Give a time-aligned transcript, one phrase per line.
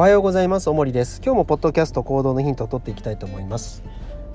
[0.00, 0.70] おはようございます。
[0.70, 1.20] おもりです。
[1.22, 3.82] 今日もポッドキャスト行動のヒントを取っていきたいと思います。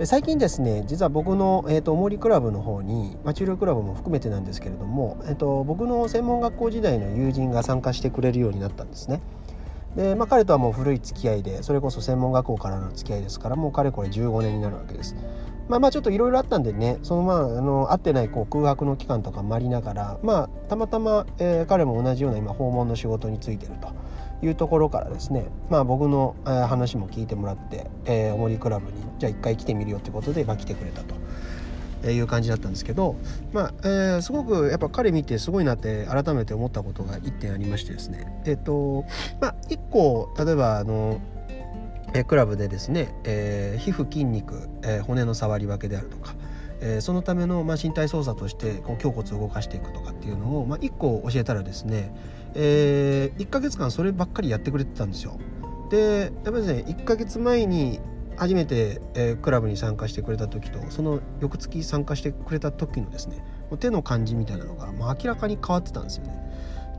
[0.03, 9.21] 最近ですね実は僕の、えーと、おもりクラブの方に、まあ、中量クラブも含めてなんですけれども、えーと、僕の専門学校時代の友人が参加してくれるようになったんですね。
[9.95, 15.15] で、まあ、彼とはもう古い付き合いでそれこそ専門学校からの付き合いですからもうかれこれ15年になるわけです。
[15.67, 23.87] まあまあちょっといろいろあったんでねそのまああの会ってないこう空白の期間とかもありながらまあたまたま、えー、彼も同じような今訪問の仕事に就いてると。
[24.41, 31.15] いうところからですねまあ僕の、話も聞いてもらって、えー、おもりクラブにじゃあ一回来てみるよってことで、まあ、来てくれたと。
[32.11, 33.15] いう感じだったんですけど、
[33.51, 39.05] まあえー、すごくやっぱ彼見てすごいなって改めて思ったことが1点ありましてですねえっ、ー、と
[39.41, 41.19] まあ1個例えばあの
[42.13, 46.33] えクラブでですね、えー、皮膚筋肉、えー、骨の触り分けであるとか、
[46.81, 52.13] えー、そのための、まあ、身体操作としてこう胸骨を動かしていくとかっていうのを、まあ、1個教えたらですね、
[52.53, 55.39] えー、1ヶ月間そればっかりやってくれてたんですよ。
[55.89, 57.99] でやっぱりですね1ヶ月前に
[58.37, 63.43] 初めて、えー、クラブに参加してくれた時とその翌月参加してくれた時のですね
[63.79, 66.45] 手の感じみたいなのが、まあ、明らかに変わってたんですよね。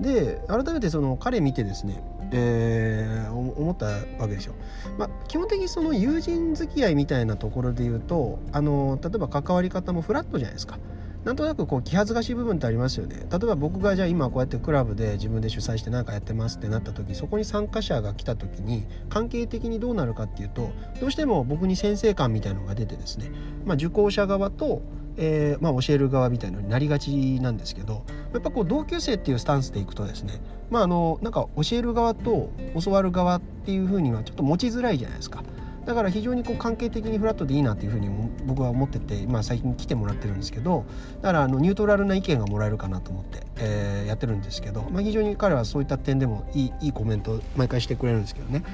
[0.00, 4.54] で改めてその彼見てですねえー、思ったわけですよ。
[4.98, 10.78] まあ、基本的にその友人付き合いみたいなところで言うとあの例えば関わり方もフラットじゃないですか。
[11.26, 23.32] なんとなくこう気恥ずかしい部分ってありますよね例えば僕がじゃあ今こうやってクラブで自分で主催して何かやってますってなった時そこに参加者が来た時に関係的にどうなるかっていうとどうしても僕に先生感みたいのが出てですね、
[23.64, 24.82] まあ、受講者側と
[25.16, 32.50] えー、まあ、教える側みたいのになりがちなんですけどやっぱこう同級生っていうスタンスでいくとですねまああのなんか教える側と
[32.82, 35.42] 教わる側っていうふうにはちょっと持ちづらいじゃないですか。
[35.86, 38.10] だから非常にこう関係的にフラットでいいなっていうふうに
[38.44, 40.84] 僕は思ってて、まあ、最近来てもらってるんですけど
[41.22, 48.64] だからあのニュートラルな意見がもらえるかなと思って、えー、やってるんですけど、まあ、非常に彼はそういった点でもいいいいコメントを毎回してくれるんですけどね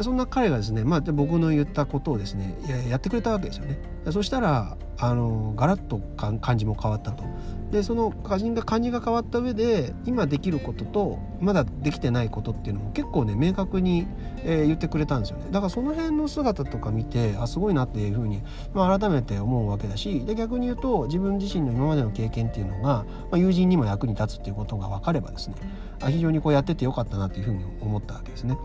[0.00, 2.56] そんな彼がですね、まあ、僕の言ったことをですね
[2.88, 3.76] やってくれたわけですよね。
[4.12, 7.24] そしたらあのガラッと感じも変わったと
[7.70, 14.06] でその感じが感じが変わった上で今できることとまだできてないことっていうのも結構ね明確に、
[14.44, 18.42] えー、言ってくれたんですよねだからその辺の姿とか見てあすごいなっていうふうに、
[18.74, 25.54] まあ、改めて思うわけだしで逆に言うと自分自身の今までの経験っていうのが、まあ、友人にも役に立つっていうことが分かればですね
[26.02, 28.56] あ非常にこうやっててよかったなっていうふうに思ったわけですね。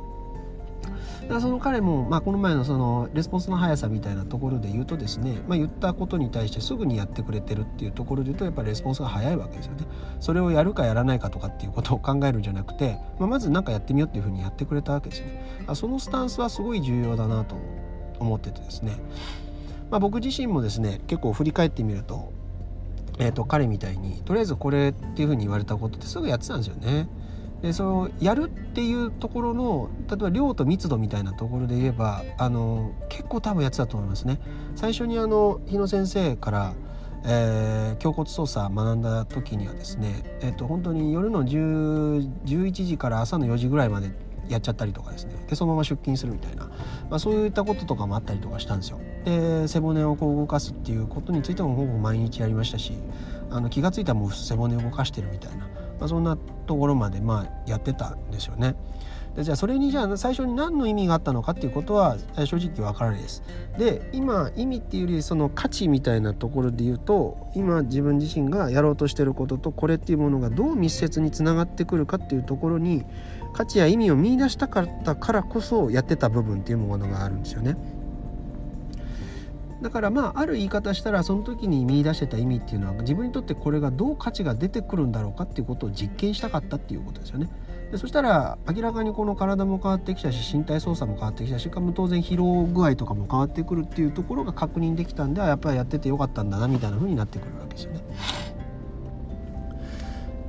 [1.22, 9.86] だからその彼も、まあ、この前のそのレスポンスの速さみたいなところで言うとですね、まあ、言ったことに対してすぐにやってくれてるっていうところで言うとやっぱりレスポンスが早いわけですよね。
[10.19, 15.41] それをやるかやらないかとかっていうことを考えるんじゃなくて、まあ、まず何かやってみようっていうふうにやってくれたわけですよね。
[15.74, 17.56] そのスタンスはすごい重要だなと
[18.19, 18.97] 思っててですね、
[19.90, 22.31] まあ、僕自身もですね結構振り返ってみると,、
[23.18, 27.07] えー、と彼みたいにとりあえずこれっていうふうに言われたことってすぐやってたんですよね。
[27.65, 34.39] でそのやるっていうところの例えば量と密度みたいなところで言えばあの結構多分やってたと思いますね。
[34.75, 36.73] 最初にあの日野先生から
[37.27, 44.11] えー、胸骨操作学んだ時にはですね、えー、と本当に夜の10 11時から朝の4時ぐらいまで
[44.47, 46.65] やっちゃったりとかですねでそのまま出勤するみたいな、
[47.09, 48.99] まあ、そういったこととかもあったりとかしたんですよ。
[49.23, 52.93] で背骨をこう動かすっていうことについてもほぼ毎日やりましたし
[53.49, 55.67] あの気が付いたらもう背骨を動かしてるみたいな
[56.00, 58.75] まあ、そんなところまでまあやってたんですよね。
[59.35, 63.44] でじゃあそれにじゃあ最初に何の意味があったのかっていうことは正直わからないです。
[63.78, 73.03] で今意味っていうよりその価値みたいなところで言うと今自分自身がやろうとしてることとこれっていうものがどう密接につながってくるかっていうところに
[73.53, 77.75] 価値や意味を見いだしたかったからこそやってた部分っていうものがあるんですよね。
[79.85, 87.51] だからまあある言い方したらその時に見出してた意味っていうのは自分にとってこれがどう価値が出てくるんだろうかっていうことを実験したかったっていうことですよね。
[87.91, 98.01] でそしたら明らかにこの体も変わってきたし身体操作も変わってきたしかも当然疲労具合とかも変わってくるっていうところが確認できたんではやっぱりやっててよかったんだなみたいな風になってくるわけですよね。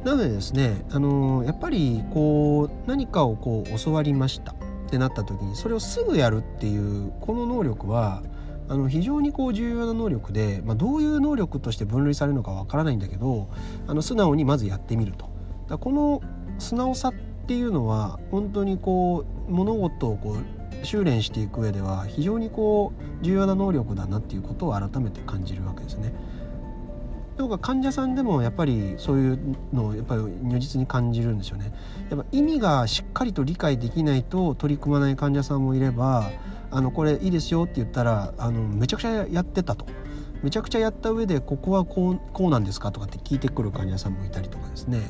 [0.02, 4.55] なのでですね、あのー、やっぱりこう何かをこう教わりましたっ
[4.88, 8.22] てなった時にそれをすぐやるっていうこの能力は
[8.68, 13.48] あの非常にこう重要な能力で、まあ、どういう能力として分類されるのかわからないんだけど
[13.86, 15.30] あの素直にまずやってみると。
[15.68, 16.22] だこの
[16.58, 17.14] 素直さっ
[17.46, 26.12] ていうのは本当にこう物事をこう修練していく上では非常にこう重要な能力だなっていうことを改めて感じるわけですね。
[27.36, 31.72] とか患者さんでもやっぱりそういうのをやっぱり如実に感じるんですよね。
[32.10, 36.30] やっぱ意味がしっかりと理解できないと取り組まない患者さんもいれば
[36.70, 39.86] あのこれいいですよって言ったらあのめちゃくちゃやってたと
[40.42, 45.00] めちゃくちゃやった上でここはこうこうなんですかとかって聞いてくる患者さんもいたりとかですね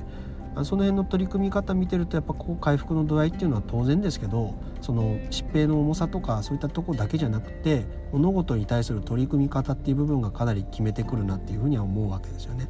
[0.64, 12.69] その辺の取り組み方見てるとやっぱこう回復の度合いっていうのは当然ですけどその疾病の重さとかそういったとこだけじゃなくて物事に対する取り組み方っていう部分がかなり決めてくるなっていうふうには思うわけですよね。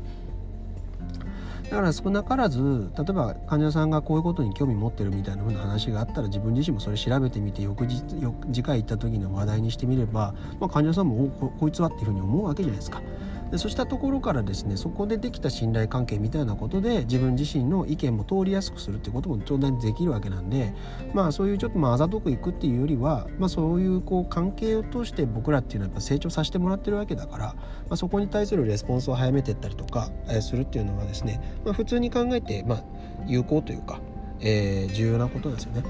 [1.70, 8.04] だから少なからず例えば患者さんがこういうことに興味持ってるみたいな風な話があったら自分自身もそれ調べてみて翌日
[8.52, 13.02] 次回行った時の話題にしてみれば、まあ、患者さんもここいつはっていうふうに思うわけじゃないですか。
[13.50, 20.74] でそうしたところからですねそこでできた信頼関係みたいなことで自分自身の意見も通りやすくするってことも当然できるわけなんで
[21.14, 27.54] まあそういうちょっとまああざとくいくっていうよりは、まあ、そういうこう関係を通して僕らっていうのはやっぱ成長させてもらってるわけだから、ま
[27.90, 30.10] あ、そこに対するレスポンスを早めていったりとか、
[30.40, 32.84] するっていうのはですね、まあ、普通に考えて、まあ、
[33.26, 34.00] 有効というか、
[34.40, 35.82] えー、重要なことなんですよね。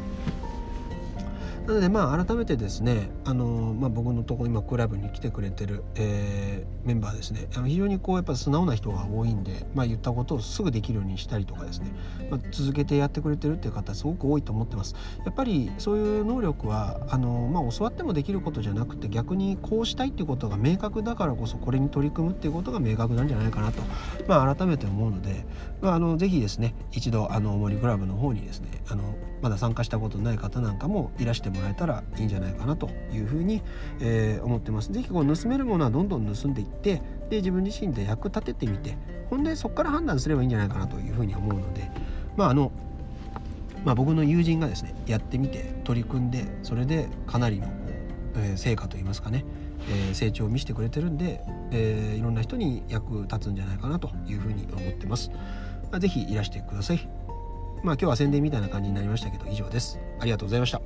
[1.66, 7.48] なのでまあ改めてですねあの、まあ、僕のとこ今クラブに来てくれてる、えー、メンバーですね。
[7.66, 11.92] 非常にこうやっぱ素直な人が多いんで、まあ、言ったことをすぐできるようにしたりとかですね、
[12.30, 14.94] まあ、続けてやってくれてるっていう方すごく多いと思ってます。
[15.24, 23.82] やっぱりそういう能力はあの、まあ、教わってもできることじゃなくて逆にこうしたいっていうことが明確だからこそこれに取り組むっていうことが明確なんじゃないかなと、
[24.28, 25.44] まあ、改めて思うので、
[25.80, 33.62] まあ、あのぜひですね一度あの森クラブの方にですねあのまだ参加したことない方なんかもいらしてももらえたらいいんじゃないかなというふうに、
[34.00, 34.92] えー、思ってます。
[34.92, 38.96] ぜひこう盗めるものはどんどん盗んでいってで自分自身で役立ててみて
[39.30, 41.90] ほんでそこから判断すればいいんじゃないかなというふうに思うので
[42.36, 42.70] まああの
[43.84, 47.72] まあ、僕の友人がですねやってみて取り組んでそれでかなりのこ
[48.34, 49.44] う、えー、成果といいますかね、
[49.88, 55.30] えー、成長を見せてくれてるんで、えー、いろんな人に役立つんじゃないかなというふうに思ってます。
[55.92, 57.08] まあ、ぜひいらしてください。
[57.84, 60.00] まあ今日は宣伝みたいな感じになりましたけど以上です。
[60.18, 60.80] ありがとうございました。